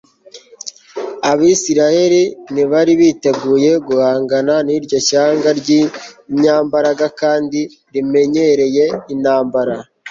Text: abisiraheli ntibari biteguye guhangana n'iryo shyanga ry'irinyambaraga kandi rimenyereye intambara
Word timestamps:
abisiraheli 1.31 2.23
ntibari 2.53 2.93
biteguye 3.01 3.71
guhangana 3.87 4.53
n'iryo 4.67 4.99
shyanga 5.07 5.49
ry'irinyambaraga 5.59 7.07
kandi 7.21 7.59
rimenyereye 7.93 8.85
intambara 9.13 9.75